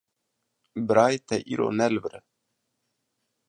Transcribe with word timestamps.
Birayê 0.87 1.19
te 1.27 1.37
îro 1.53 1.67
ne 1.77 1.87
li 1.93 1.99
vir 2.03 2.15
e. 2.19 2.21